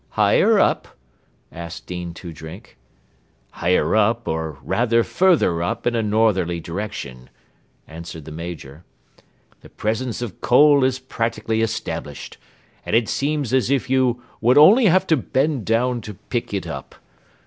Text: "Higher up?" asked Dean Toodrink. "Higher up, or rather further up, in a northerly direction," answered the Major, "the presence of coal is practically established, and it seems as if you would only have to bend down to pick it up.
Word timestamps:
"Higher 0.09 0.59
up?" 0.59 0.97
asked 1.51 1.85
Dean 1.85 2.15
Toodrink. 2.15 2.75
"Higher 3.51 3.95
up, 3.95 4.27
or 4.27 4.57
rather 4.63 5.03
further 5.03 5.61
up, 5.61 5.85
in 5.85 5.93
a 5.93 6.01
northerly 6.01 6.59
direction," 6.59 7.29
answered 7.87 8.25
the 8.25 8.31
Major, 8.31 8.83
"the 9.59 9.69
presence 9.69 10.23
of 10.23 10.41
coal 10.41 10.83
is 10.83 10.97
practically 10.97 11.61
established, 11.61 12.39
and 12.83 12.95
it 12.95 13.09
seems 13.09 13.53
as 13.53 13.69
if 13.69 13.91
you 13.91 14.23
would 14.41 14.57
only 14.57 14.87
have 14.87 15.05
to 15.05 15.15
bend 15.15 15.65
down 15.67 16.01
to 16.01 16.15
pick 16.15 16.51
it 16.51 16.65
up. 16.65 16.95